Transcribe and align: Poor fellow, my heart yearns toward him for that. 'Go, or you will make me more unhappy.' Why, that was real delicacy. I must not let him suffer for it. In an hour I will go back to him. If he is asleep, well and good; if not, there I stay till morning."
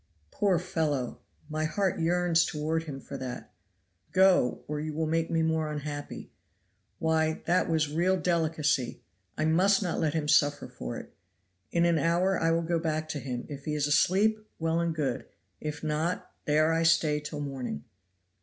Poor 0.31 0.57
fellow, 0.57 1.19
my 1.47 1.63
heart 1.65 1.99
yearns 1.99 2.43
toward 2.43 2.85
him 2.85 2.99
for 2.99 3.17
that. 3.17 3.53
'Go, 4.13 4.63
or 4.67 4.79
you 4.79 4.93
will 4.95 5.05
make 5.05 5.29
me 5.29 5.43
more 5.43 5.71
unhappy.' 5.71 6.31
Why, 6.97 7.43
that 7.45 7.69
was 7.69 7.93
real 7.93 8.17
delicacy. 8.17 9.03
I 9.37 9.45
must 9.45 9.83
not 9.83 9.99
let 9.99 10.15
him 10.15 10.27
suffer 10.27 10.67
for 10.67 10.97
it. 10.97 11.13
In 11.71 11.85
an 11.85 11.99
hour 11.99 12.35
I 12.39 12.49
will 12.49 12.63
go 12.63 12.79
back 12.79 13.09
to 13.09 13.19
him. 13.19 13.45
If 13.47 13.65
he 13.65 13.75
is 13.75 13.85
asleep, 13.85 14.39
well 14.57 14.79
and 14.79 14.95
good; 14.95 15.27
if 15.59 15.83
not, 15.83 16.31
there 16.45 16.73
I 16.73 16.81
stay 16.81 17.19
till 17.19 17.39
morning." 17.41 17.83